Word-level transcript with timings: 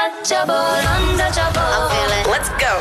untouchable, 0.00 0.54
untouchable. 0.54 1.60
I'm 1.60 1.84
feeling. 1.92 2.24
Let's 2.34 2.48
go. 2.64 2.74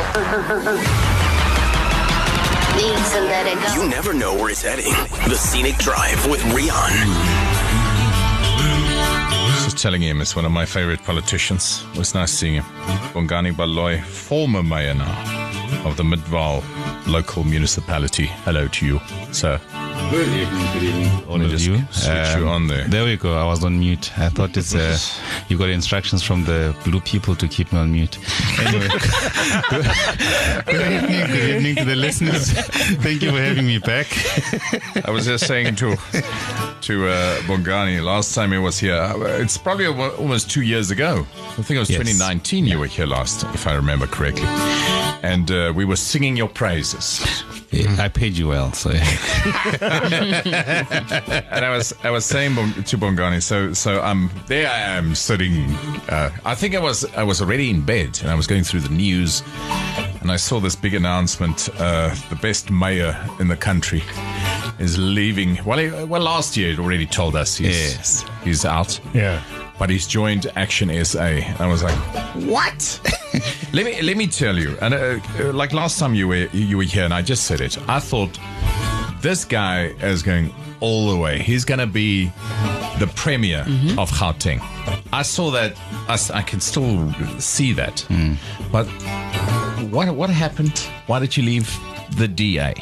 Need 2.78 3.00
to 3.14 3.20
let 3.22 3.46
it 3.46 3.58
go. 3.62 3.82
You 3.82 3.90
never 3.90 4.14
know 4.14 4.34
where 4.34 4.50
it's 4.50 4.62
heading. 4.62 4.94
The 5.28 5.36
Scenic 5.36 5.78
Drive 5.78 6.26
with 6.30 6.42
Rian. 6.54 6.94
Just 9.66 9.78
telling 9.78 10.02
him 10.02 10.22
it's 10.22 10.36
one 10.36 10.46
of 10.46 10.52
my 10.52 10.66
favorite 10.66 11.04
politicians. 11.04 11.84
It 11.92 11.98
was 11.98 12.14
nice 12.14 12.32
seeing 12.32 12.56
him. 12.56 12.64
Bongani 13.14 13.52
Baloyi, 13.54 14.02
former 14.02 14.64
mayor 14.64 14.94
now 14.94 15.86
of 15.86 15.98
the 15.98 16.04
Midvaal 16.04 16.64
local 17.08 17.44
municipality. 17.44 18.28
Hello 18.46 18.68
to 18.68 18.86
you, 18.86 19.00
sir. 19.32 19.60
Good 20.12 20.28
evening, 20.28 20.74
good 20.74 20.84
evening, 20.84 21.24
all 21.30 21.40
of 21.42 21.52
you. 21.52 21.78
switch 21.92 22.36
you 22.38 22.48
on 22.48 22.68
there. 22.68 22.86
There 22.88 23.04
we 23.06 23.16
go. 23.16 23.38
I 23.38 23.44
was 23.46 23.64
on 23.64 23.80
mute. 23.80 24.12
I 24.18 24.30
thought 24.30 24.58
it's 24.58 24.74
uh, 24.74 24.98
you 25.50 25.58
got 25.58 25.70
instructions 25.70 26.24
from 26.24 26.46
the 26.46 26.76
blue 26.84 27.00
people 27.02 27.36
to 27.36 27.48
keep 27.48 27.72
me 27.72 27.78
on 27.78 27.92
mute. 27.92 28.18
Anyway, 28.60 28.88
good, 29.70 29.86
good 30.66 30.92
evening, 30.92 31.28
good 31.28 31.50
evening 31.56 31.76
to 31.76 31.86
the 31.86 31.96
listeners. 31.96 32.52
Thank 33.04 33.22
you 33.22 33.30
for 33.32 33.38
having 33.40 33.68
me 33.68 33.78
back. 33.78 34.08
I 35.06 35.12
was 35.12 35.26
just 35.26 35.46
saying 35.46 35.76
to 35.76 35.96
to 35.96 37.08
uh, 37.08 37.38
Bongani 37.42 38.04
last 38.04 38.34
time 38.34 38.52
he 38.52 38.58
was 38.58 38.80
here. 38.80 38.96
uh, 38.96 39.42
It's 39.42 39.60
probably 39.60 39.86
almost 39.86 40.50
two 40.50 40.62
years 40.64 40.90
ago. 40.90 41.28
I 41.36 41.62
think 41.62 41.72
it 41.72 41.80
was 41.80 41.90
Yes. 41.92 42.00
2019 42.00 42.66
you 42.66 42.80
were 42.80 42.88
here 42.88 43.06
last, 43.06 43.44
if 43.54 43.68
I 43.68 43.76
remember 43.76 44.08
correctly. 44.08 44.48
And 45.22 45.52
uh, 45.52 45.74
we 45.76 45.84
were 45.86 45.96
singing 45.98 46.38
your 46.38 46.48
praises. 46.48 47.44
Yeah, 47.72 47.96
I 48.00 48.08
paid 48.08 48.36
you 48.38 48.48
well, 48.48 48.72
so 48.74 48.90
And 50.50 51.66
I 51.66 51.70
was 51.70 51.94
I 52.04 52.10
was 52.10 52.26
saying 52.26 52.56
to 52.56 52.98
Bongani, 52.98 53.42
so 53.44 53.74
so 53.74 54.04
um 54.04 54.32
there 54.48 54.68
I 54.70 54.80
am 54.98 55.14
sitting. 55.16 55.66
Uh, 56.10 56.32
I 56.46 56.56
think 56.56 56.76
I 56.76 56.80
was 56.80 57.06
I 57.16 57.24
was 57.24 57.42
already 57.42 57.70
in 57.70 57.82
bed 57.82 58.18
and 58.22 58.32
I 58.32 58.36
was 58.36 58.48
going 58.48 58.64
through 58.64 58.80
the 58.82 58.90
news, 58.90 59.44
and 60.22 60.32
I 60.32 60.38
saw 60.38 60.60
this 60.60 60.76
big 60.76 60.94
announcement: 60.96 61.70
uh, 61.80 62.16
the 62.30 62.36
best 62.38 62.72
mayor 62.72 63.16
in 63.40 63.48
the 63.48 63.58
country 63.58 64.02
is 64.80 64.98
leaving. 64.98 65.60
Well, 65.66 65.78
he, 65.80 65.90
well, 66.06 66.22
last 66.22 66.58
year 66.58 66.72
it 66.72 66.80
already 66.80 67.06
told 67.06 67.36
us 67.36 67.58
he's 67.58 67.96
Yes. 67.96 68.26
he's 68.44 68.66
out. 68.66 69.00
Yeah. 69.14 69.42
But 69.78 69.90
he's 69.90 70.08
joined 70.08 70.48
Action 70.56 70.90
SA. 71.06 71.22
I 71.60 71.68
was 71.68 71.84
like, 71.84 71.96
what? 72.46 73.00
Let 73.74 73.86
me 73.86 74.02
let 74.02 74.18
me 74.18 74.28
tell 74.28 74.58
you. 74.58 74.78
And 74.82 74.94
uh, 74.94 75.20
uh, 75.40 75.54
like 75.54 75.74
last 75.74 76.00
time 76.00 76.16
you 76.16 76.28
were 76.28 76.48
you 76.54 76.78
were 76.78 76.84
here, 76.84 77.04
and 77.06 77.14
I 77.14 77.22
just 77.22 77.44
said 77.46 77.62
it. 77.62 77.78
I 77.88 78.00
thought 78.00 78.38
this 79.22 79.46
guy 79.46 79.88
is 80.02 80.24
going 80.24 80.54
all 80.80 81.10
the 81.12 81.18
way. 81.18 81.40
He's 81.40 81.66
going 81.66 81.80
to 81.80 81.88
be 81.88 82.26
the 83.00 83.12
premier 83.16 83.62
of 83.98 84.10
Gauteng. 84.12 84.60
I 85.12 85.22
saw 85.24 85.52
that. 85.52 85.74
I, 86.08 86.18
I 86.40 86.42
can 86.42 86.60
still 86.62 87.14
see 87.40 87.74
that. 87.74 88.06
But 88.72 88.86
what 89.92 90.14
what 90.16 90.30
happened? 90.30 90.78
Why 91.08 91.20
did 91.20 91.38
you 91.38 91.44
leave 91.44 91.70
the 92.18 92.28
DA? 92.28 92.74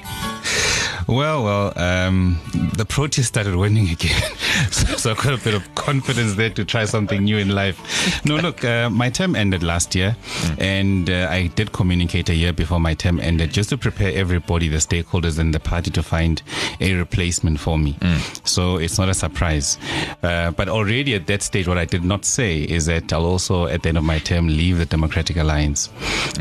Well, 1.08 1.44
well, 1.46 1.74
um, 1.78 2.40
the 2.76 2.84
protest 2.86 3.30
started 3.30 3.56
winning 3.56 3.90
again. 3.90 4.22
so, 4.72 4.96
so 4.98 5.12
I 5.12 5.16
got 5.16 5.34
a 5.40 5.44
bit 5.44 5.54
of 5.54 5.76
confidence 5.76 6.36
there 6.36 6.50
to 6.52 6.66
try 6.66 6.86
something 6.86 7.24
new 7.24 7.38
in 7.38 7.50
life. 7.50 7.78
No, 8.26 8.38
look, 8.38 8.64
uh, 8.64 8.90
my 8.90 9.10
term 9.10 9.36
ended 9.36 9.64
last 9.64 9.96
year, 9.96 10.16
and 10.58 11.10
uh, 11.10 11.28
I 11.30 11.48
did 11.48 11.72
communicate 11.72 12.30
a 12.30 12.36
year 12.36 12.54
before 12.54 12.80
my 12.80 12.94
term 12.94 13.20
ended 13.20 13.52
just 13.52 13.70
to 13.70 13.78
prepare 13.78 14.12
everybody, 14.14 14.68
the 14.70 14.78
stakeholders 14.78 15.40
in 15.40 15.52
the 15.52 15.60
party, 15.60 15.92
to 15.92 16.04
find 16.04 16.42
a 16.80 16.94
replacement 16.94 17.60
for 17.60 17.78
me. 17.78 17.96
So 18.44 18.78
it's 18.78 18.98
not 18.98 19.10
a 19.10 19.14
surprise. 19.14 19.78
Uh, 20.24 20.52
but 20.52 20.70
already 20.70 21.16
at 21.16 21.28
that 21.28 21.42
stage, 21.42 21.68
what 21.68 21.78
I 21.78 21.86
did 21.86 22.04
not 22.04 22.26
say 22.26 22.62
is 22.64 22.86
that 22.86 23.12
I'll 23.14 23.26
also, 23.26 23.68
at 23.68 23.84
the 23.84 23.90
end 23.90 23.98
of 23.98 24.04
my 24.04 24.20
term, 24.20 24.48
leave 24.48 24.78
the 24.78 24.86
Democratic 24.86 25.38
Alliance. 25.38 25.90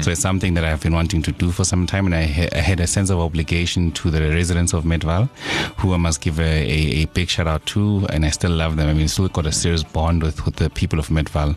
So 0.00 0.10
it's 0.10 0.20
something 0.20 0.54
that 0.54 0.64
I've 0.64 0.82
been 0.82 0.94
wanting 0.94 1.22
to 1.22 1.32
do 1.32 1.50
for 1.50 1.64
some 1.64 1.86
time, 1.86 2.06
and 2.06 2.14
I, 2.14 2.24
ha- 2.24 2.48
I 2.52 2.58
had 2.58 2.80
a 2.80 2.86
sense 2.86 3.10
of 3.10 3.18
obligation 3.18 3.92
to 3.92 4.10
the 4.10 4.20
residents 4.20 4.72
of 4.72 4.84
Midvaal, 4.84 5.28
who 5.78 5.92
I 5.92 5.96
must 5.96 6.20
give 6.20 6.38
a, 6.40 6.42
a, 6.42 7.02
a 7.02 7.04
big 7.06 7.28
shout 7.28 7.46
out 7.46 7.64
to, 7.66 8.05
and 8.06 8.24
I 8.24 8.30
still 8.30 8.50
love 8.50 8.76
them. 8.76 8.88
I 8.88 8.94
mean, 8.94 9.08
still 9.08 9.28
got 9.28 9.46
a 9.46 9.52
serious 9.52 9.82
bond 9.82 10.22
with, 10.22 10.44
with 10.44 10.56
the 10.56 10.70
people 10.70 10.98
of 10.98 11.08
Midvaal. 11.08 11.56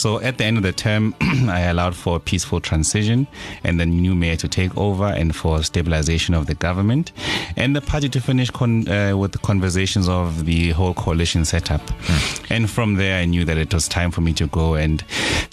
So 0.00 0.20
at 0.20 0.38
the 0.38 0.44
end 0.44 0.56
of 0.56 0.62
the 0.62 0.72
term, 0.72 1.14
I 1.20 1.60
allowed 1.60 1.94
for 1.94 2.16
a 2.16 2.20
peaceful 2.20 2.60
transition 2.60 3.26
and 3.64 3.78
the 3.78 3.86
new 3.86 4.14
mayor 4.14 4.36
to 4.36 4.48
take 4.48 4.76
over 4.76 5.06
and 5.06 5.34
for 5.34 5.62
stabilization 5.62 6.34
of 6.34 6.46
the 6.46 6.54
government 6.54 7.12
and 7.56 7.76
the 7.76 7.80
party 7.80 8.08
to 8.08 8.20
finish 8.20 8.50
con- 8.50 8.88
uh, 8.88 9.16
with 9.16 9.32
the 9.32 9.38
conversations 9.38 10.08
of 10.08 10.46
the 10.46 10.70
whole 10.70 10.94
coalition 10.94 11.44
setup. 11.44 11.82
And 12.50 12.70
from 12.70 12.94
there, 12.94 13.20
I 13.20 13.24
knew 13.24 13.44
that 13.44 13.56
it 13.56 13.72
was 13.74 13.88
time 13.88 14.10
for 14.10 14.20
me 14.20 14.32
to 14.34 14.46
go 14.46 14.74
and 14.74 15.04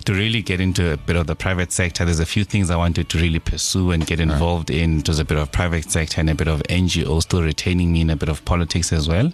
to 0.07 0.13
really 0.13 0.41
get 0.41 0.61
into 0.61 0.93
a 0.93 0.95
bit 0.95 1.17
of 1.17 1.27
the 1.27 1.35
private 1.35 1.69
sector. 1.73 2.05
There's 2.05 2.21
a 2.21 2.25
few 2.25 2.45
things 2.45 2.71
I 2.71 2.77
wanted 2.77 3.09
to 3.09 3.17
really 3.17 3.39
pursue 3.39 3.91
and 3.91 4.07
get 4.07 4.21
involved 4.21 4.69
in. 4.71 4.99
It 4.99 5.07
was 5.09 5.19
a 5.19 5.25
bit 5.25 5.37
of 5.37 5.51
private 5.51 5.91
sector 5.91 6.21
and 6.21 6.29
a 6.29 6.33
bit 6.35 6.47
of 6.47 6.63
NGO, 6.69 7.21
still 7.21 7.43
retaining 7.43 7.91
me 7.91 7.99
in 8.01 8.09
a 8.09 8.15
bit 8.15 8.29
of 8.29 8.43
politics 8.45 8.93
as 8.93 9.09
well. 9.09 9.33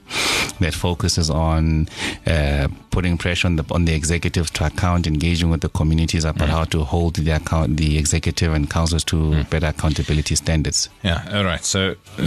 That 0.59 0.73
focuses 0.73 1.29
on 1.29 1.87
uh, 2.25 2.69
putting 2.89 3.19
pressure 3.19 3.47
on 3.47 3.55
the 3.57 3.65
on 3.69 3.85
the 3.85 3.93
executives 3.93 4.49
to 4.51 4.65
account, 4.65 5.05
engaging 5.05 5.51
with 5.51 5.61
the 5.61 5.69
communities 5.69 6.25
about 6.25 6.49
how 6.49 6.63
to 6.65 6.83
hold 6.83 7.15
the 7.17 7.29
account, 7.31 7.77
the 7.77 7.97
executive 7.99 8.51
and 8.51 8.67
councils 8.67 9.03
to 9.05 9.43
better 9.45 9.67
accountability 9.67 10.35
standards. 10.35 10.89
Yeah, 11.03 11.23
all 11.37 11.43
right. 11.45 11.63
So 11.63 11.95
uh, 12.17 12.23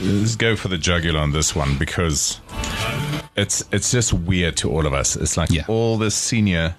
let's 0.00 0.36
go 0.36 0.54
for 0.54 0.68
the 0.68 0.78
jugular 0.78 1.18
on 1.18 1.32
this 1.32 1.56
one 1.56 1.76
because 1.76 2.40
it's 3.36 3.64
it's 3.72 3.90
just 3.90 4.12
weird 4.12 4.56
to 4.58 4.70
all 4.70 4.86
of 4.86 4.92
us. 4.92 5.16
It's 5.16 5.36
like 5.36 5.50
Yeah. 5.50 5.64
all 5.66 5.98
the 5.98 6.10
senior, 6.12 6.74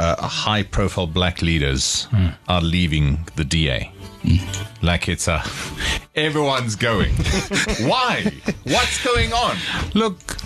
uh, 0.00 0.16
high-profile 0.26 1.06
black 1.06 1.42
leaders 1.42 2.04
hmm. 2.10 2.28
are 2.48 2.62
leaving 2.62 3.28
the 3.36 3.44
DA. 3.44 3.92
Hmm. 4.22 4.84
Like 4.84 5.08
it's 5.08 5.28
a 5.28 5.42
everyone's 6.14 6.74
going. 6.74 7.14
Why? 7.80 8.32
What's 8.64 9.04
going 9.04 9.32
on? 9.32 9.56
Look, 9.94 10.36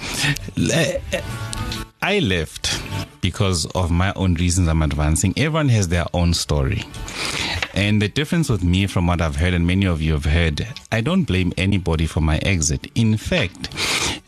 eh, 0.72 0.98
I 2.02 2.18
left 2.18 2.82
because 3.20 3.66
of 3.74 3.90
my 3.90 4.12
own 4.14 4.34
reasons 4.34 4.68
I'm 4.68 4.82
advancing. 4.82 5.34
Everyone 5.36 5.68
has 5.70 5.88
their 5.88 6.06
own 6.12 6.34
story. 6.34 6.84
And 7.74 8.00
the 8.02 8.08
difference 8.08 8.48
with 8.48 8.62
me, 8.62 8.86
from 8.86 9.06
what 9.06 9.20
I've 9.20 9.36
heard, 9.36 9.54
and 9.54 9.66
many 9.66 9.86
of 9.86 10.00
you 10.02 10.12
have 10.12 10.26
heard, 10.26 10.66
I 10.92 11.00
don't 11.00 11.24
blame 11.24 11.52
anybody 11.56 12.06
for 12.06 12.20
my 12.20 12.38
exit. 12.38 12.86
In 12.94 13.16
fact, 13.16 13.68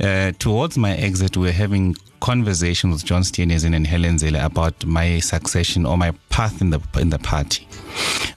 uh, 0.00 0.32
towards 0.38 0.76
my 0.76 0.94
exit, 0.96 1.36
we 1.36 1.46
were 1.46 1.52
having 1.52 1.96
conversations 2.20 2.92
with 2.92 3.04
John 3.04 3.22
Steenhuisen 3.22 3.74
and 3.74 3.86
Helen 3.86 4.16
Zille 4.16 4.42
about 4.42 4.84
my 4.84 5.20
succession 5.20 5.86
or 5.86 5.96
my 5.96 6.12
path 6.28 6.60
in 6.60 6.70
the 6.70 6.80
in 6.98 7.10
the 7.10 7.18
party, 7.18 7.66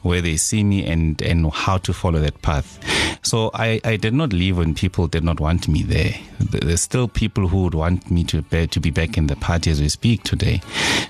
where 0.02 0.22
they 0.22 0.38
see 0.38 0.64
me 0.64 0.86
and 0.86 1.22
and 1.22 1.52
how 1.52 1.78
to 1.80 1.94
follow 1.94 2.20
that 2.20 2.42
path. 2.42 2.80
So 3.22 3.52
I, 3.54 3.82
I 3.84 3.98
did 3.98 4.14
not 4.14 4.34
leave 4.34 4.58
when 4.58 4.74
people 4.74 5.08
did 5.08 5.24
not 5.24 5.40
want 5.40 5.68
me 5.68 5.84
there. 5.84 6.16
There's 6.40 6.82
still 6.82 7.08
people 7.08 7.48
who 7.48 7.64
would 7.64 7.76
want 7.76 8.10
me 8.10 8.24
to 8.26 8.42
be, 8.44 8.68
to 8.68 8.80
be 8.80 8.92
back 8.92 9.18
in 9.18 9.28
the 9.28 9.36
party 9.36 9.72
as 9.72 9.82
we 9.82 9.90
speak 9.90 10.24
today. 10.24 10.62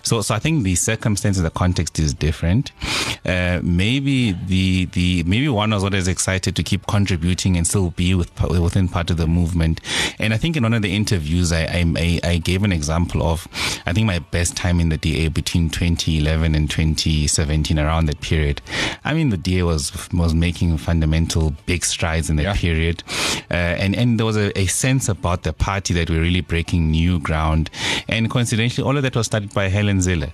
So 0.02 0.22
so 0.22 0.34
I 0.34 0.40
think 0.40 0.64
the 0.64 0.76
circumstances, 0.76 1.44
the 1.44 1.52
context 1.52 2.00
is 2.00 2.14
different. 2.14 2.72
Uh, 3.26 3.60
maybe 3.64 4.32
the 4.32 4.86
the 4.86 5.24
maybe 5.24 5.50
one 5.50 5.72
was 5.72 5.84
not 5.84 5.94
as 5.94 6.08
excited 6.08 6.56
to 6.56 6.64
keep 6.64 6.88
contributing 6.88 7.58
and 7.58 7.68
still 7.68 7.92
be 7.92 8.16
with 8.16 8.32
within 8.50 8.88
part 8.88 9.12
of 9.12 9.18
the 9.18 9.28
movement. 9.28 9.82
And 10.18 10.34
I 10.34 10.38
think 10.38 10.58
in 10.58 10.64
one 10.64 10.74
of 10.74 10.82
the 10.82 10.96
interviews 10.96 11.52
I 11.52 11.86
I, 11.96 12.20
I, 12.24 12.38
gave 12.38 12.64
an 12.64 12.72
example 12.72 13.22
of 13.22 13.48
I 13.86 13.94
think 13.94 14.08
my 14.08 14.20
best 14.20 14.58
time 14.58 14.80
in 14.80 14.90
the 14.90 14.98
DA 14.98 15.28
between 15.28 15.70
2011 15.70 16.56
and 16.56 16.70
2017 16.70 17.78
around 17.78 18.08
that 18.08 18.20
period. 18.22 18.62
I 19.04 19.14
mean 19.14 19.30
the 19.30 19.38
DA 19.38 19.64
was 19.64 19.92
was 20.12 20.34
making 20.34 20.78
fundamental 20.78 21.54
big 21.66 21.86
strides 21.86 21.99
in 22.02 22.36
that 22.38 22.44
Yeah. 22.44 22.54
period, 22.54 23.04
uh, 23.52 23.54
and 23.54 23.96
and 23.96 24.18
there 24.20 24.26
was 24.26 24.38
a, 24.38 24.58
a 24.58 24.66
sense 24.68 25.10
about 25.10 25.44
the 25.44 25.54
party 25.54 25.94
that 25.94 26.10
we're 26.10 26.22
really 26.22 26.42
breaking 26.42 26.92
new 26.92 27.20
ground. 27.20 27.70
And 28.08 28.30
coincidentally, 28.30 28.84
all 28.84 28.98
of 28.98 29.04
that 29.04 29.16
was 29.16 29.26
started 29.28 29.54
by 29.54 29.70
Helen 29.70 30.00
Zille. 30.00 30.32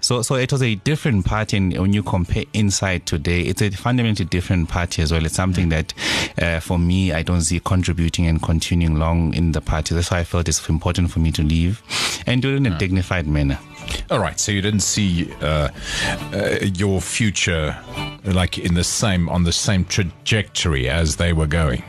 So 0.00 0.22
so 0.22 0.34
it 0.36 0.52
was 0.52 0.62
a 0.62 0.74
different 0.76 1.24
party, 1.26 1.56
and 1.56 1.76
when 1.78 1.92
you 1.92 2.02
compare 2.02 2.44
inside 2.52 3.06
today, 3.06 3.40
it's 3.42 3.62
a 3.62 3.70
fundamentally 3.70 4.26
different 4.28 4.68
party 4.68 5.02
as 5.02 5.12
well. 5.12 5.24
It's 5.26 5.34
something 5.34 5.68
that, 5.70 5.92
uh, 6.40 6.60
for 6.60 6.78
me, 6.78 7.12
I 7.12 7.22
don't 7.22 7.42
see 7.42 7.60
contributing 7.60 8.26
and 8.26 8.40
continuing 8.42 8.96
long 8.96 9.34
in 9.34 9.52
the 9.52 9.60
party. 9.60 9.94
That's 9.94 10.10
why 10.10 10.20
I 10.20 10.24
felt 10.24 10.48
it's 10.48 10.68
important 10.68 11.10
for 11.10 11.18
me 11.20 11.32
to 11.32 11.42
leave 11.42 11.82
and 12.26 12.40
do 12.42 12.52
it 12.54 12.56
in 12.56 12.66
a 12.66 12.78
dignified 12.78 13.26
manner. 13.26 13.58
All 14.10 14.18
right. 14.20 14.38
So 14.38 14.52
you 14.52 14.60
didn't 14.62 14.80
see 14.82 15.30
uh, 15.42 15.68
uh, 16.32 16.56
your 16.74 17.00
future 17.00 17.76
like 18.24 18.58
in 18.58 18.74
the 18.74 18.84
same 18.84 19.28
on 19.28 19.44
the 19.44 19.52
same 19.52 19.84
trajectory 19.84 20.88
as 20.88 21.16
they 21.16 21.32
were 21.32 21.46
going, 21.46 21.82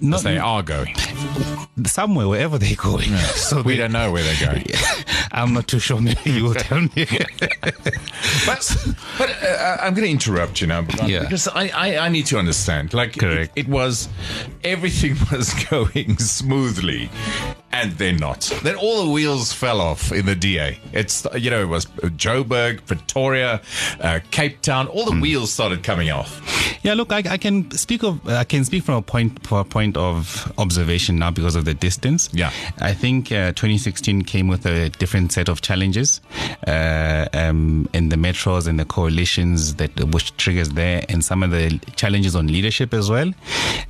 Not 0.00 0.18
as 0.18 0.22
they 0.24 0.38
are 0.38 0.62
going. 0.62 0.94
somewhere 1.84 2.28
wherever 2.28 2.58
they're 2.58 2.76
going. 2.76 3.10
So 3.34 3.62
We 3.62 3.72
they- 3.74 3.78
don't 3.82 3.92
know 3.92 4.12
where 4.12 4.22
they're 4.24 4.46
going. 4.52 4.66
I'm 5.32 5.52
not 5.52 5.68
too 5.68 5.78
sure. 5.78 6.00
Maybe 6.00 6.30
you 6.30 6.44
will 6.44 6.54
tell 6.68 6.80
me. 6.80 7.06
But, 8.46 8.76
but 9.18 9.30
uh, 9.42 9.76
I'm 9.80 9.94
going 9.94 10.04
to 10.06 10.10
interrupt 10.10 10.60
you 10.60 10.66
now 10.66 10.82
because, 10.82 11.08
Yeah. 11.10 11.20
because 11.20 11.48
I, 11.48 11.68
I, 11.68 12.06
I 12.06 12.08
need 12.08 12.26
to 12.26 12.38
understand. 12.38 12.94
Like, 12.94 13.16
Correct. 13.18 13.52
It, 13.56 13.66
it 13.66 13.68
was 13.68 14.08
everything 14.64 15.16
was 15.30 15.52
going 15.64 16.18
smoothly, 16.18 17.10
and 17.72 17.92
they're 17.92 18.12
not. 18.12 18.52
Then 18.62 18.76
all 18.76 19.04
the 19.04 19.10
wheels 19.10 19.52
fell 19.52 19.80
off 19.80 20.12
in 20.12 20.26
the 20.26 20.34
DA. 20.34 20.78
It's 20.92 21.26
you 21.36 21.50
know 21.50 21.60
it 21.60 21.68
was 21.68 21.86
Joburg, 21.86 22.84
Pretoria, 22.86 23.60
uh, 24.00 24.20
Cape 24.30 24.60
Town. 24.62 24.86
All 24.88 25.04
the 25.04 25.18
wheels 25.20 25.52
started 25.52 25.82
coming 25.82 26.10
off. 26.10 26.40
Yeah, 26.82 26.94
look, 26.94 27.12
I, 27.12 27.22
I 27.28 27.36
can 27.36 27.70
speak 27.72 28.02
of 28.02 28.26
I 28.28 28.44
can 28.44 28.64
speak 28.64 28.84
from 28.84 28.94
a 28.94 29.02
point 29.02 29.46
for 29.46 29.60
a 29.60 29.64
point 29.64 29.96
of 29.96 30.52
observation 30.58 31.18
now 31.18 31.30
because 31.30 31.54
of 31.56 31.64
the 31.64 31.74
distance. 31.74 32.28
Yeah. 32.32 32.50
I 32.80 32.92
think 32.94 33.30
uh, 33.32 33.52
2016 33.52 34.22
came 34.22 34.48
with 34.48 34.64
a 34.66 34.88
different 34.90 35.32
set 35.32 35.48
of 35.48 35.60
challenges, 35.60 36.20
uh, 36.66 37.26
um, 37.32 37.88
in 37.92 38.08
the 38.08 38.16
metros 38.16 38.66
and 38.66 38.78
the 38.78 38.84
coalitions 38.84 39.74
that 39.76 39.92
which 40.12 40.36
triggers 40.36 40.70
there, 40.70 41.04
and 41.08 41.24
some 41.24 41.42
of 41.42 41.50
the 41.50 41.78
challenges 41.96 42.34
on 42.34 42.46
leadership 42.46 42.94
as 42.94 43.10
well, 43.10 43.32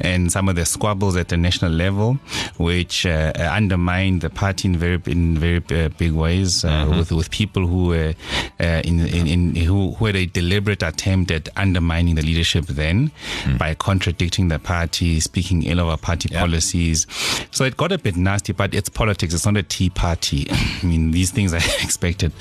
and 0.01 0.33
some 0.33 0.49
of 0.49 0.57
the 0.57 0.65
squabbles 0.65 1.17
at 1.17 1.29
the 1.29 1.37
national 1.37 1.73
level, 1.73 2.15
which 2.57 3.07
uh, 3.07 3.33
undermine 3.69 4.21
the 4.21 4.31
party 4.31 4.67
in 4.67 4.77
very 4.77 5.01
in 5.07 5.37
very 5.37 5.63
uh, 5.71 5.91
big 5.99 6.13
ways 6.13 6.65
uh, 6.65 6.87
with 6.89 7.13
with 7.13 7.31
people 7.31 7.67
who 7.67 7.93
uh, 7.93 8.15
uh, 8.61 8.81
in, 8.85 9.01
in, 9.01 9.27
in 9.27 9.55
who, 9.55 9.93
who 9.93 10.07
had 10.07 10.17
a 10.17 10.25
deliberate 10.25 10.83
attempt 10.83 11.31
at 11.31 11.51
undermining 11.57 12.15
the 12.15 12.23
leadership 12.23 12.65
then 12.67 13.11
by 13.59 13.75
contradicting 13.75 14.49
the 14.49 14.59
party, 14.59 15.21
speaking 15.21 15.65
ill 15.65 15.81
of 15.81 15.89
our 15.89 15.99
party 15.99 16.29
policies. 16.29 17.07
So 17.51 17.65
it 17.65 17.77
got 17.77 17.93
a 17.93 17.99
bit 17.99 18.17
nasty, 18.17 18.53
but 18.53 18.75
it's 18.75 18.89
politics. 18.89 19.35
It's 19.35 19.45
not 19.45 19.57
a 19.57 19.63
tea 19.63 19.91
party. 19.91 20.47
I 20.51 20.87
mean, 20.87 21.11
these 21.11 21.31
things 21.31 21.53
are 21.53 21.57
expected, 21.83 22.33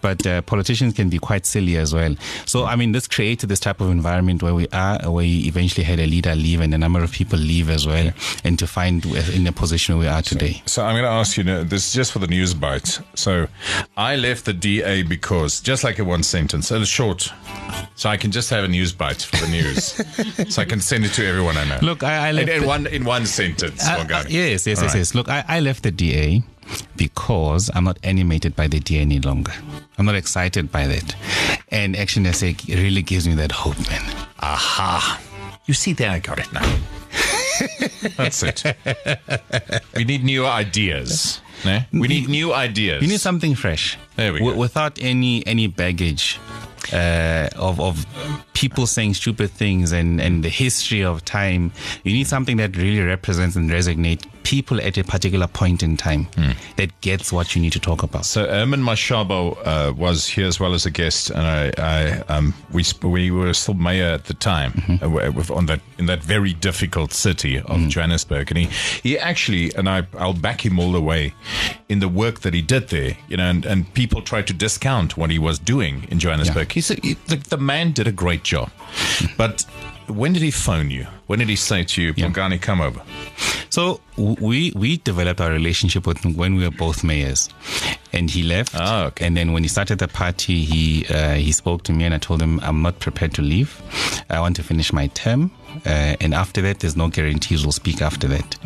but 0.00 0.26
uh, 0.26 0.40
politicians 0.42 0.94
can 0.94 1.10
be 1.10 1.18
quite 1.18 1.44
silly 1.44 1.76
as 1.76 1.94
well. 1.94 2.16
So 2.46 2.64
I 2.64 2.76
mean, 2.76 2.92
this 2.92 3.06
created 3.06 3.50
this 3.50 3.60
type 3.60 3.80
of 3.82 3.90
environment 3.90 4.42
where 4.42 4.54
we 4.54 4.66
are, 4.68 4.98
where 5.02 5.12
we 5.12 5.40
eventually 5.46 5.84
had 5.84 6.00
a 6.00 6.06
leader 6.06 6.34
leave 6.34 6.60
and 6.60 6.72
a 6.72 6.78
number 6.78 7.02
of 7.02 7.12
people 7.12 7.38
leave 7.38 7.68
as 7.68 7.86
well, 7.86 8.12
and 8.44 8.58
to 8.58 8.66
find 8.66 9.04
in 9.04 9.44
the 9.44 9.52
position 9.52 9.98
we 9.98 10.06
are 10.06 10.22
today. 10.22 10.62
So 10.66 10.69
I'm 10.78 10.94
going 10.94 11.04
to 11.04 11.10
ask 11.10 11.36
you. 11.36 11.44
now, 11.44 11.62
This 11.64 11.86
is 11.88 11.92
just 11.92 12.12
for 12.12 12.18
the 12.18 12.26
news 12.26 12.54
bite. 12.54 13.00
So 13.14 13.46
I 13.96 14.16
left 14.16 14.44
the 14.44 14.52
DA 14.52 15.02
because 15.02 15.60
just 15.60 15.84
like 15.84 15.98
a 15.98 16.04
one 16.04 16.22
sentence, 16.22 16.70
a 16.70 16.84
short. 16.86 17.32
So 17.94 18.08
I 18.08 18.16
can 18.16 18.30
just 18.30 18.50
have 18.50 18.64
a 18.64 18.68
news 18.68 18.92
bite 18.92 19.22
for 19.22 19.36
the 19.44 19.48
news, 19.48 19.94
so 20.54 20.62
I 20.62 20.64
can 20.64 20.80
send 20.80 21.04
it 21.04 21.12
to 21.14 21.26
everyone 21.26 21.56
I 21.56 21.64
know. 21.64 21.78
Look, 21.82 22.02
I, 22.02 22.28
I 22.28 22.32
left 22.32 22.48
in 22.48 22.60
the- 22.62 22.66
one 22.66 22.86
in 22.86 23.04
one 23.04 23.26
sentence. 23.26 23.86
Uh, 23.86 23.98
Bongani. 24.04 24.24
uh, 24.26 24.28
yes, 24.28 24.66
yes, 24.66 24.78
All 24.78 24.84
yes, 24.84 24.94
right. 24.94 24.98
yes. 24.98 25.14
Look, 25.14 25.28
I, 25.28 25.44
I 25.48 25.60
left 25.60 25.82
the 25.82 25.90
DA 25.90 26.42
because 26.96 27.70
I'm 27.74 27.84
not 27.84 27.98
animated 28.02 28.54
by 28.56 28.68
the 28.68 28.80
DA 28.80 29.00
any 29.00 29.18
longer. 29.20 29.52
I'm 29.98 30.06
not 30.06 30.14
excited 30.14 30.70
by 30.72 30.86
that. 30.86 31.14
And 31.68 31.96
Action 31.96 32.24
SA 32.32 32.52
really 32.68 33.02
gives 33.02 33.26
me 33.28 33.34
that 33.34 33.52
hope, 33.52 33.78
man. 33.88 34.02
Aha. 34.40 35.20
You 35.66 35.74
see, 35.74 35.92
there 35.92 36.10
I 36.10 36.18
got 36.18 36.38
it 36.38 36.52
now. 36.52 36.78
That's 38.16 38.42
it. 38.42 38.62
We 39.94 40.04
need 40.04 40.24
new 40.24 40.46
ideas. 40.46 41.40
We 41.92 42.08
need 42.08 42.28
new 42.28 42.52
ideas. 42.54 43.02
You 43.02 43.08
need 43.08 43.20
something 43.20 43.54
fresh. 43.54 43.98
There 44.16 44.32
we 44.32 44.38
W- 44.38 44.54
go. 44.54 44.60
Without 44.60 44.98
any 45.00 45.46
any 45.46 45.66
baggage 45.66 46.38
uh, 46.92 47.48
of 47.56 47.78
of 47.80 48.06
people 48.54 48.86
saying 48.86 49.14
stupid 49.14 49.50
things 49.50 49.92
and 49.92 50.20
and 50.20 50.42
the 50.42 50.48
history 50.48 51.04
of 51.04 51.24
time. 51.24 51.72
You 52.04 52.12
need 52.12 52.26
something 52.26 52.56
that 52.58 52.76
really 52.76 53.02
represents 53.02 53.56
and 53.56 53.70
resonates 53.70 54.24
people 54.50 54.80
at 54.88 54.98
a 54.98 55.04
particular 55.04 55.46
point 55.46 55.82
in 55.82 55.96
time 55.96 56.24
Hmm. 56.34 56.52
that 56.76 56.90
gets 57.02 57.32
what 57.32 57.54
you 57.54 57.62
need 57.62 57.72
to 57.72 57.78
talk 57.80 58.02
about. 58.02 58.24
So 58.26 58.40
Ermin 58.46 58.82
Mashaba 58.82 59.38
uh, 59.64 59.92
was 59.96 60.26
here 60.26 60.46
as 60.48 60.58
well 60.60 60.74
as 60.74 60.86
a 60.86 60.90
guest, 60.90 61.30
and 61.30 61.46
I, 61.46 61.72
I 61.78 61.96
um, 62.34 62.52
we 62.72 62.82
sp- 62.82 63.04
we 63.04 63.30
were 63.30 63.54
still 63.54 63.74
mayor 63.74 64.12
at 64.14 64.24
the 64.24 64.34
time 64.34 64.72
Mm-hmm. 64.72 65.50
uh, 65.52 65.56
on 65.58 65.66
that 65.66 65.80
in 65.98 66.06
that 66.06 66.22
very 66.24 66.52
difficult 66.54 67.12
city 67.12 67.58
of 67.58 67.78
Mm. 67.80 67.88
Johannesburg, 67.90 68.50
and 68.50 68.58
he 68.58 68.66
he 69.08 69.18
actually 69.18 69.72
and 69.78 69.88
I 69.88 69.98
I'll 70.18 70.40
back 70.48 70.64
him 70.66 70.78
all 70.80 70.92
the 70.92 71.00
way 71.12 71.32
in 71.88 72.00
the 72.00 72.08
work 72.08 72.40
that 72.40 72.54
he 72.54 72.62
did 72.62 72.88
there, 72.88 73.16
you 73.28 73.36
know, 73.36 73.48
and, 73.50 73.66
and 73.66 73.84
people 73.94 74.20
tried 74.22 74.46
to 74.46 74.52
discount 74.52 75.16
what 75.16 75.30
he 75.30 75.38
was 75.38 75.58
doing 75.58 76.06
in 76.10 76.18
Johannesburg. 76.18 76.72
He 76.72 76.80
said 76.80 76.98
he, 77.04 77.14
the, 77.26 77.36
the 77.36 77.56
man 77.58 77.92
did 77.92 78.06
a 78.08 78.12
great 78.24 78.42
job, 78.42 78.70
but. 79.36 79.64
When 80.10 80.32
did 80.32 80.42
he 80.42 80.50
phone 80.50 80.90
you? 80.90 81.06
When 81.26 81.38
did 81.38 81.48
he 81.48 81.56
say 81.56 81.84
to 81.84 82.02
you, 82.02 82.14
Bongani, 82.14 82.60
come 82.60 82.80
over? 82.80 83.00
So 83.70 84.00
we 84.16 84.72
we 84.74 84.96
developed 84.98 85.40
our 85.40 85.50
relationship 85.50 86.06
with 86.06 86.18
him 86.24 86.34
when 86.34 86.56
we 86.56 86.64
were 86.64 86.72
both 86.72 87.04
mayors, 87.04 87.48
and 88.12 88.28
he 88.28 88.42
left. 88.42 88.74
Ah, 88.74 89.04
okay. 89.06 89.26
And 89.26 89.36
then 89.36 89.52
when 89.52 89.62
he 89.62 89.68
started 89.68 90.00
the 90.00 90.08
party, 90.08 90.64
he 90.64 91.06
uh, 91.08 91.34
he 91.34 91.52
spoke 91.52 91.84
to 91.84 91.92
me, 91.92 92.04
and 92.04 92.12
I 92.14 92.18
told 92.18 92.42
him 92.42 92.58
I'm 92.60 92.82
not 92.82 92.98
prepared 92.98 93.32
to 93.34 93.42
leave. 93.42 93.80
I 94.28 94.40
want 94.40 94.56
to 94.56 94.64
finish 94.64 94.92
my 94.92 95.06
term, 95.08 95.52
uh, 95.86 96.16
and 96.20 96.34
after 96.34 96.60
that, 96.62 96.80
there's 96.80 96.96
no 96.96 97.08
guarantees 97.08 97.64
we'll 97.64 97.72
speak 97.72 98.02
after 98.02 98.26
that. 98.28 98.56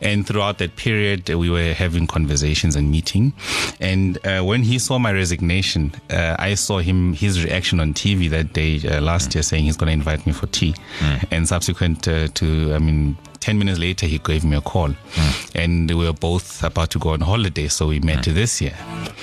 And 0.00 0.26
throughout 0.26 0.58
that 0.58 0.76
period, 0.76 1.30
uh, 1.30 1.38
we 1.38 1.50
were 1.50 1.72
having 1.72 2.06
conversations 2.06 2.76
and 2.76 2.90
meeting. 2.90 3.32
And 3.80 4.18
uh, 4.26 4.42
when 4.42 4.62
he 4.62 4.78
saw 4.78 4.98
my 4.98 5.12
resignation, 5.12 5.92
uh, 6.10 6.36
I 6.38 6.54
saw 6.54 6.78
him 6.78 7.14
his 7.14 7.42
reaction 7.44 7.80
on 7.80 7.94
TV 7.94 8.28
that 8.30 8.52
day 8.52 8.80
uh, 8.88 9.00
last 9.00 9.34
year, 9.34 9.42
saying 9.42 9.64
he's 9.64 9.76
going 9.76 9.88
to 9.88 9.92
invite 9.92 10.26
me 10.26 10.32
for 10.32 10.46
tea. 10.46 10.74
And 11.30 11.48
subsequent 11.48 12.06
uh, 12.08 12.28
to, 12.28 12.74
I 12.74 12.78
mean. 12.78 13.16
10 13.40 13.58
minutes 13.60 13.78
later, 13.78 14.06
he 14.06 14.18
gave 14.18 14.44
me 14.44 14.56
a 14.56 14.60
call. 14.60 14.92
And 15.54 15.88
we 15.88 15.94
were 15.94 16.12
both 16.12 16.64
about 16.64 16.90
to 16.90 16.98
go 16.98 17.10
on 17.10 17.20
holiday, 17.20 17.68
so 17.68 17.86
we 17.86 18.00
met 18.00 18.24
this 18.24 18.60
year. 18.60 18.74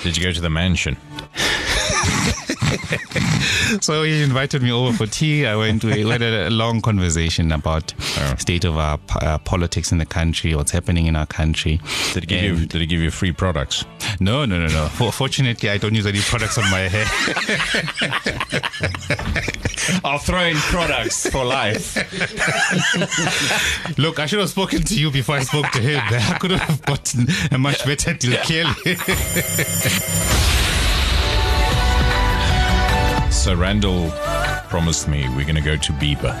Did 0.02 0.16
you 0.16 0.22
go 0.22 0.32
to 0.32 0.40
the 0.40 0.48
mansion? 0.48 0.96
So 3.80 4.02
he 4.02 4.22
invited 4.22 4.62
me 4.62 4.72
over 4.72 4.96
for 4.96 5.06
tea. 5.06 5.46
I 5.46 5.56
went. 5.56 5.84
We 5.84 6.08
had 6.08 6.22
a 6.22 6.50
long 6.50 6.80
conversation 6.80 7.52
about 7.52 7.94
state 8.38 8.64
of 8.64 8.76
our 8.76 8.98
uh, 9.20 9.38
politics 9.38 9.92
in 9.92 9.98
the 9.98 10.06
country, 10.06 10.54
what's 10.54 10.70
happening 10.70 11.06
in 11.06 11.16
our 11.16 11.26
country. 11.26 11.80
Did 12.12 12.24
he 12.24 12.26
give 12.26 12.44
you 12.44 12.66
Did 12.66 12.80
he 12.80 12.86
give 12.86 13.00
you 13.00 13.10
free 13.10 13.32
products? 13.32 13.84
No, 14.20 14.44
no, 14.44 14.58
no, 14.58 14.66
no. 14.68 14.86
For, 14.88 15.12
fortunately, 15.12 15.70
I 15.70 15.78
don't 15.78 15.94
use 15.94 16.06
any 16.06 16.20
products 16.20 16.58
on 16.58 16.70
my 16.70 16.80
hair. 16.80 17.06
I'll 20.04 20.18
throw 20.18 20.40
in 20.40 20.56
products 20.56 21.28
for 21.28 21.44
life. 21.44 21.96
Look, 23.98 24.18
I 24.18 24.26
should 24.26 24.40
have 24.40 24.50
spoken 24.50 24.82
to 24.82 24.98
you 24.98 25.10
before 25.10 25.36
I 25.36 25.42
spoke 25.42 25.70
to 25.72 25.80
him. 25.80 26.00
I 26.04 26.38
could 26.38 26.52
have 26.52 26.82
gotten 26.82 27.26
a 27.50 27.58
much 27.58 27.84
better 27.84 28.14
deal. 28.14 28.36
Clearly. 28.38 28.96
So 33.44 33.54
Randall 33.54 34.10
promised 34.70 35.06
me 35.06 35.28
we're 35.36 35.42
going 35.42 35.54
to 35.54 35.60
go 35.60 35.76
to 35.76 35.92
Bieber. 35.92 36.32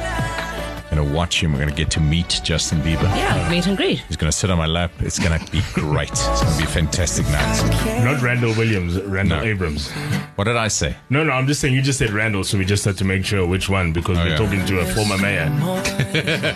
Going 0.90 1.06
to 1.06 1.14
watch 1.14 1.42
him. 1.42 1.52
We're 1.52 1.58
going 1.58 1.68
to 1.68 1.74
get 1.74 1.90
to 1.90 2.00
meet 2.00 2.40
Justin 2.42 2.80
Bieber. 2.80 3.02
Yeah, 3.14 3.46
meet 3.50 3.66
and 3.66 3.76
greet. 3.76 3.98
He's 4.08 4.16
going 4.16 4.30
to 4.30 4.36
sit 4.36 4.50
on 4.50 4.56
my 4.56 4.64
lap. 4.64 4.90
It's 5.00 5.18
going 5.18 5.38
to 5.38 5.52
be 5.52 5.60
great. 5.74 6.08
It's 6.10 6.40
going 6.40 6.52
to 6.52 6.58
be 6.58 6.64
a 6.64 6.66
fantastic 6.66 7.26
night. 7.26 8.02
Not 8.02 8.22
Randall 8.22 8.54
Williams, 8.54 8.98
Randall 9.02 9.40
No. 9.40 9.44
Abrahams. 9.44 9.90
What 10.36 10.44
did 10.44 10.56
I 10.56 10.68
say? 10.68 10.96
No, 11.10 11.22
no, 11.22 11.32
I'm 11.32 11.46
just 11.46 11.60
saying 11.60 11.74
you 11.74 11.82
just 11.82 11.98
said 11.98 12.10
Randall, 12.10 12.42
so 12.42 12.56
we 12.56 12.64
just 12.64 12.86
had 12.86 12.96
to 12.96 13.04
make 13.04 13.26
sure 13.26 13.46
which 13.46 13.68
one 13.68 13.92
because 13.92 14.16
oh, 14.16 14.22
we're 14.22 14.30
yeah. 14.30 14.36
talking 14.36 14.64
to 14.64 14.80
a 14.80 14.86
former 14.94 15.18
mayor. 15.18 15.50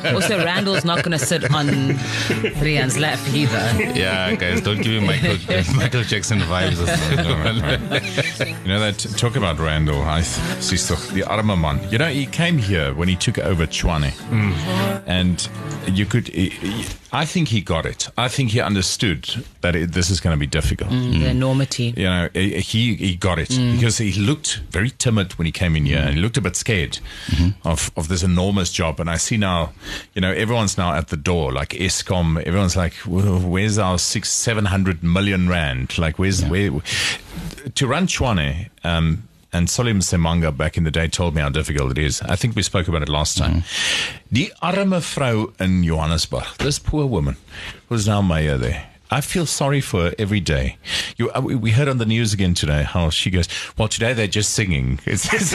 Also, 0.14 0.42
Randall's 0.42 0.84
not 0.84 1.04
going 1.04 1.16
to 1.16 1.24
sit 1.24 1.52
on 1.52 1.66
Rian's 2.60 2.96
lap 2.96 3.18
either. 3.34 3.58
yeah, 3.94 4.34
guys, 4.34 4.62
don't 4.62 4.80
give 4.80 5.02
me 5.02 5.06
Michael 5.06 5.36
Michael 5.76 6.02
Jackson 6.02 6.38
vibes. 6.40 6.78
You 8.46 8.68
know 8.68 8.80
that 8.80 8.98
talk 9.16 9.36
about 9.36 9.58
Randall. 9.58 10.02
I 10.02 10.22
stuff. 10.22 11.08
The 11.08 11.24
arme 11.24 11.60
man. 11.60 11.80
You 11.90 11.98
know 11.98 12.08
he 12.08 12.26
came 12.26 12.58
here 12.58 12.94
when 12.94 13.08
he 13.08 13.16
took 13.16 13.38
over 13.38 13.66
Tshwane, 13.66 14.10
mm. 14.30 15.02
and 15.06 15.48
you 15.96 16.06
could. 16.06 16.28
he- 16.28 16.50
he- 16.50 16.86
I 17.10 17.24
think 17.24 17.48
he 17.48 17.62
got 17.62 17.86
it. 17.86 18.10
I 18.18 18.28
think 18.28 18.50
he 18.50 18.60
understood 18.60 19.46
that 19.62 19.74
it, 19.74 19.92
this 19.92 20.10
is 20.10 20.20
going 20.20 20.36
to 20.36 20.38
be 20.38 20.46
difficult. 20.46 20.90
Mm, 20.90 21.12
the 21.12 21.24
mm. 21.24 21.30
enormity. 21.30 21.94
you 21.96 22.04
know, 22.04 22.28
he 22.34 22.94
he 22.94 23.16
got 23.16 23.38
it 23.38 23.48
because 23.48 23.96
he 23.96 24.12
looked 24.12 24.58
very 24.70 24.90
timid 24.90 25.32
when 25.38 25.46
he 25.46 25.52
came 25.52 25.74
in 25.74 25.86
here, 25.86 26.00
and 26.00 26.14
he 26.16 26.20
looked 26.20 26.36
a 26.36 26.42
bit 26.42 26.54
scared 26.54 26.98
mm-hmm. 27.28 27.66
of 27.66 27.90
of 27.96 28.08
this 28.08 28.22
enormous 28.22 28.70
job. 28.70 29.00
And 29.00 29.08
I 29.08 29.16
see 29.16 29.38
now, 29.38 29.72
you 30.14 30.20
know, 30.20 30.32
everyone's 30.32 30.76
now 30.76 30.92
at 30.92 31.08
the 31.08 31.16
door, 31.16 31.50
like 31.52 31.70
Eskom. 31.70 32.42
Everyone's 32.42 32.76
like, 32.76 32.94
"Well, 33.06 33.38
"Where's 33.40 33.78
our 33.78 33.98
six, 33.98 34.30
seven 34.30 34.66
hundred 34.66 35.02
million 35.02 35.48
rand? 35.48 35.96
Like, 35.98 36.18
where's 36.18 36.44
where?" 36.44 36.70
To 37.74 37.86
run 37.86 38.06
Tshwane, 38.06 38.70
um, 38.84 39.28
and 39.52 39.68
Solly 39.68 39.92
Msimanga 39.92 40.56
back 40.56 40.76
in 40.76 40.84
the 40.84 40.90
day 40.90 41.08
told 41.08 41.34
me 41.34 41.40
how 41.40 41.48
difficult 41.48 41.90
it 41.92 41.98
is. 41.98 42.20
I 42.22 42.36
think 42.36 42.54
we 42.54 42.62
spoke 42.62 42.88
about 42.88 43.02
it 43.02 43.08
last 43.08 43.38
time. 43.38 43.64
The 44.30 44.52
arme 44.60 45.00
vrou 45.00 45.54
in 45.60 45.84
Johannesburg, 45.84 46.44
this 46.58 46.78
poor 46.78 47.06
woman, 47.06 47.36
was 47.88 48.06
now 48.06 48.20
mayor 48.20 48.58
there. 48.58 48.87
I 49.10 49.20
feel 49.22 49.46
sorry 49.46 49.80
for 49.80 50.02
her 50.04 50.14
every 50.18 50.40
day. 50.40 50.76
You, 51.16 51.30
uh, 51.30 51.40
we- 51.40 51.54
we 51.54 51.70
heard 51.70 51.88
on 51.88 51.96
the 51.98 52.04
news 52.06 52.32
again 52.34 52.52
today 52.54 52.82
how 52.82 53.08
she 53.10 53.30
goes, 53.30 53.48
Well, 53.78 53.88
today 53.88 54.12
they're 54.12 54.26
just 54.26 54.52
singing. 54.54 55.00
It's, 55.06 55.26
it's, 55.32 55.54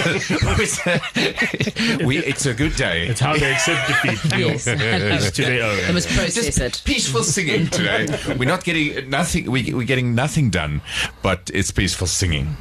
a, 0.86 2.06
we, 2.06 2.18
it's 2.18 2.46
a 2.48 2.54
good 2.54 2.76
day. 2.76 3.08
It's 3.08 3.20
how 3.20 3.36
they 3.38 3.52
accept 3.54 3.88
defeat. 3.88 4.20
Yes. 4.40 4.66
It's 4.68 5.32
to 5.32 5.42
their 5.44 5.76
They 5.76 5.88
own. 5.88 5.94
must 5.94 6.10
process 6.10 6.46
just 6.46 6.60
it. 6.60 6.82
peaceful 6.86 7.24
singing 7.24 7.68
today. 7.68 8.08
We're 8.38 8.50
not 8.50 8.64
getting 8.64 9.10
nothing. 9.10 9.50
We, 9.52 9.74
we're 9.74 9.86
getting 9.88 10.16
nothing 10.16 10.50
done, 10.50 10.82
but 11.22 11.52
it's 11.54 11.70
peaceful 11.72 12.08
singing. 12.08 12.58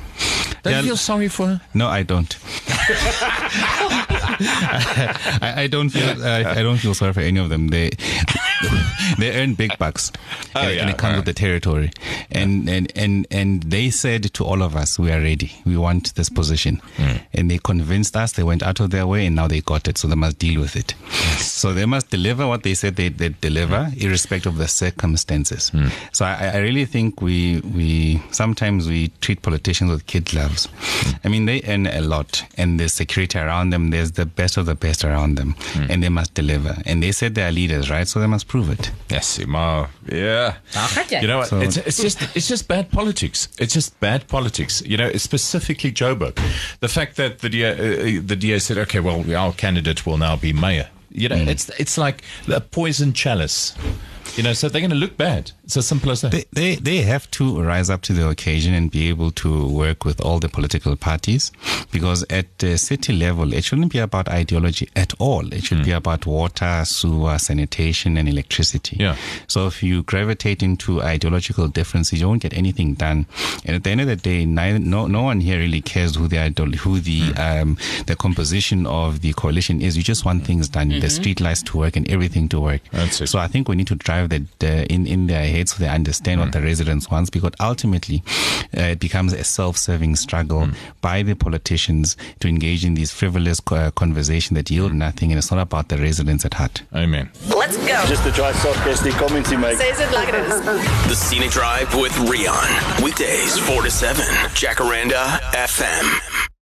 Don't 0.62 0.72
Yeah. 0.72 0.80
you 0.80 0.87
feel 0.88 0.96
sorry 0.96 1.28
for 1.28 1.46
her? 1.46 1.61
No, 1.75 1.88
I 1.88 2.02
don't. 2.02 2.37
I, 5.40 5.54
I 5.62 5.66
don't 5.66 5.88
feel. 5.90 6.22
I, 6.25 6.44
I 6.58 6.62
don't 6.62 6.76
feel 6.78 6.94
sorry 6.94 7.12
for 7.12 7.20
any 7.20 7.40
of 7.40 7.49
them. 7.49 7.68
They, 7.68 7.90
they 9.19 9.40
earn 9.42 9.54
big 9.54 9.76
bucks, 9.78 10.12
Oh, 10.54 10.61
and, 10.61 10.75
yeah, 10.75 10.81
and 10.83 10.90
it 10.90 10.99
comes 10.99 11.12
right. 11.12 11.16
with 11.19 11.25
the 11.26 11.33
territory. 11.35 11.90
And, 12.31 12.69
and 12.69 12.92
and 12.97 13.26
and 13.31 13.62
they 13.64 13.90
said 13.90 14.33
to 14.35 14.45
all 14.45 14.62
of 14.62 14.76
us, 14.76 14.99
"We 14.99 15.11
are 15.12 15.21
ready. 15.21 15.52
We 15.64 15.76
want 15.76 16.14
this 16.14 16.28
position." 16.28 16.81
Hmm. 16.97 17.16
And 17.35 17.50
they 17.50 17.59
convinced 17.59 18.16
us. 18.16 18.33
They 18.33 18.42
went 18.42 18.62
out 18.62 18.81
of 18.81 18.90
their 18.90 19.07
way, 19.07 19.26
and 19.26 19.37
now 19.37 19.49
they 19.49 19.61
got 19.61 19.88
it. 19.88 19.99
So 19.99 20.09
they 20.09 20.14
must 20.14 20.38
deal 20.38 20.61
with 20.61 20.76
it. 20.76 20.95
So 21.62 21.73
they 21.78 21.87
must 21.95 22.07
deliver 22.11 22.45
what 22.52 22.62
they 22.66 22.75
said 22.75 22.92
they 23.00 23.09
they 23.21 23.31
deliver, 23.49 23.81
Hmm. 23.85 24.04
irrespective 24.04 24.52
of 24.54 24.59
the 24.59 24.69
circumstances. 24.85 25.62
So 26.16 26.25
I, 26.25 26.35
I 26.57 26.59
really 26.66 26.87
think 26.95 27.09
we 27.28 27.38
we 27.78 27.90
sometimes 28.40 28.81
we 28.92 29.00
treat 29.25 29.38
politicians 29.49 29.88
with 29.92 30.02
kid 30.12 30.25
gloves. 30.33 30.62
Hmm. 30.66 31.26
I 31.26 31.28
mean, 31.33 31.45
they 31.50 31.59
earn 31.73 31.87
a 31.87 32.00
lot, 32.14 32.31
and 32.61 32.69
there's 32.78 32.92
security 33.02 33.38
around 33.38 33.71
them. 33.75 33.83
There's 33.95 34.12
the 34.12 34.26
best 34.40 34.57
of 34.61 34.64
the 34.66 34.75
best 34.87 35.04
around 35.04 35.33
them, 35.40 35.50
Hmm. 35.75 35.90
and 35.90 36.02
they 36.02 36.09
must 36.19 36.35
deliver. 36.35 36.75
And 36.88 36.97
they 37.02 37.12
said 37.12 37.35
they 37.37 37.45
are 37.50 37.52
leaders, 37.61 37.87
right? 37.90 38.09
So 38.09 38.21
they 38.21 38.26
must 38.37 38.47
prove 38.49 38.69
it. 38.76 38.90
Yes, 39.11 39.38
Ma. 39.47 39.87
Yeah. 40.11 40.54
You 41.23 41.28
know, 41.28 41.38
what? 41.38 41.49
So- 41.49 41.61
it's, 41.66 41.76
it's 41.88 42.00
just 42.07 42.19
it's 42.37 42.49
just 42.49 42.64
bad 42.69 42.87
politics. 42.90 43.49
It's 43.59 43.75
just 43.78 43.90
bad 44.00 44.21
politics. 44.26 44.83
You 44.92 44.97
know, 45.00 45.09
specifically 45.28 45.92
Joburg. 45.92 46.35
The 46.81 46.88
fact 46.88 47.16
that 47.16 47.38
the 47.38 47.49
DA, 47.49 47.71
uh, 47.71 48.23
the 48.31 48.37
DA 48.37 48.59
said, 48.59 48.78
okay, 48.78 49.00
well, 49.00 49.21
our 49.37 49.52
candidate 49.52 50.00
will 50.07 50.19
now 50.19 50.37
be 50.37 50.52
mayor. 50.52 50.88
You 51.12 51.28
know, 51.28 51.38
hmm. 51.38 51.49
it's 51.49 51.69
it's 51.78 51.99
like 51.99 52.23
a 52.49 52.61
poison 52.61 53.12
chalice. 53.12 53.75
You 54.37 54.42
know, 54.42 54.52
so 54.54 54.69
they're 54.69 54.81
going 54.81 54.90
to 54.90 54.97
look 54.97 55.16
bad. 55.16 55.52
It's 55.72 55.78
as 55.78 55.86
simple 55.86 56.10
as 56.10 56.20
that. 56.20 56.32
They, 56.32 56.44
they 56.52 56.74
they 56.74 56.98
have 56.98 57.30
to 57.30 57.62
rise 57.62 57.88
up 57.88 58.02
to 58.02 58.12
the 58.12 58.28
occasion 58.28 58.74
and 58.74 58.90
be 58.90 59.08
able 59.08 59.30
to 59.30 59.66
work 59.66 60.04
with 60.04 60.20
all 60.20 60.38
the 60.38 60.50
political 60.50 60.96
parties, 60.96 61.50
because 61.90 62.26
at 62.28 62.58
the 62.58 62.76
city 62.76 63.14
level, 63.14 63.54
it 63.54 63.64
shouldn't 63.64 63.90
be 63.90 63.98
about 63.98 64.28
ideology 64.28 64.90
at 64.94 65.14
all. 65.18 65.50
It 65.50 65.64
should 65.64 65.82
be 65.82 65.92
about 65.92 66.26
water, 66.26 66.82
sewer, 66.84 67.38
sanitation, 67.38 68.18
and 68.18 68.28
electricity. 68.28 68.98
Yeah. 69.00 69.16
So 69.48 69.66
if 69.66 69.82
you 69.82 70.02
gravitate 70.02 70.62
into 70.62 71.00
ideological 71.00 71.68
differences, 71.68 72.20
you 72.20 72.28
won't 72.28 72.42
get 72.42 72.52
anything 72.52 72.92
done. 72.92 73.24
And 73.64 73.74
at 73.74 73.84
the 73.84 73.90
end 73.92 74.02
of 74.02 74.08
the 74.08 74.16
day, 74.16 74.44
neither, 74.44 74.78
no 74.78 75.06
no 75.06 75.22
one 75.22 75.40
here 75.40 75.58
really 75.58 75.80
cares 75.80 76.16
who 76.16 76.28
the 76.28 76.38
idol, 76.38 76.66
who 76.72 77.00
the 77.00 77.32
um 77.38 77.78
the 78.04 78.14
composition 78.14 78.84
of 78.84 79.22
the 79.22 79.32
coalition 79.32 79.80
is. 79.80 79.96
You 79.96 80.02
just 80.02 80.26
want 80.26 80.44
things 80.44 80.68
done, 80.68 80.90
the 81.00 81.08
street 81.08 81.40
lights 81.40 81.62
to 81.62 81.78
work 81.78 81.96
and 81.96 82.06
everything 82.10 82.46
to 82.50 82.60
work. 82.60 82.82
That's 82.92 83.22
it. 83.22 83.28
So 83.28 83.38
I 83.38 83.46
think 83.48 83.70
we 83.70 83.76
need 83.76 83.86
to 83.86 83.94
drive 83.94 84.28
that 84.28 84.62
uh, 84.62 84.84
in 84.90 85.06
in 85.06 85.28
their 85.28 85.62
heads 85.62 85.73
so 85.73 85.83
they 85.83 85.88
understand 85.88 86.40
what 86.40 86.52
the 86.52 86.61
residents 86.61 87.11
wants 87.11 87.31
because 87.31 87.52
ultimately 87.61 88.23
uh, 88.76 88.83
it 88.83 89.00
becomes 89.00 89.33
a 89.33 89.45
self-serving 89.45 90.16
struggle 90.16 90.69
by 91.00 91.23
the 91.23 91.35
politicians 91.35 92.16
to 92.40 92.49
engage 92.49 92.85
in 92.85 92.95
these 92.95 93.12
frivolous 93.12 93.61
uh, 93.71 93.90
conversation 93.92 94.54
that 94.54 94.71
yield 94.71 94.92
nothing 94.92 95.31
and 95.31 95.38
it's 95.38 95.50
not 95.50 95.61
about 95.61 95.88
the 95.88 95.97
residents 95.99 96.45
at 96.45 96.54
heart. 96.54 96.83
Amen. 96.95 97.31
Let's 97.49 97.76
go. 97.76 98.04
Just 98.07 98.25
to 98.25 98.33
try 98.33 98.52
sarcastic 98.52 99.12
comments 99.14 99.50
he 99.50 99.57
makes. 99.57 99.78
Says 99.78 100.00
it 100.00 100.12
like 100.12 100.28
it 100.28 100.35
is. 100.35 100.62
The 101.09 101.14
Scenic 101.14 101.50
Drive 101.50 101.95
with 101.95 102.12
Rian. 102.12 103.02
Weekdays 103.02 103.59
4 103.59 103.83
to 103.83 103.90
7. 103.90 104.25
Jacaranda 104.54 105.38
FM. 105.52 106.51